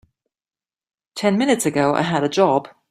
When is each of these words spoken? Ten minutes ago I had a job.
Ten 1.13 1.37
minutes 1.37 1.67
ago 1.67 1.93
I 1.93 2.01
had 2.01 2.23
a 2.23 2.27
job. 2.27 2.67